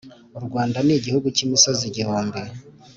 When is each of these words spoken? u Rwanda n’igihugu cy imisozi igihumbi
u 0.37 0.39
Rwanda 0.45 0.77
n’igihugu 0.87 1.27
cy 1.35 1.43
imisozi 1.45 1.83
igihumbi 1.87 2.39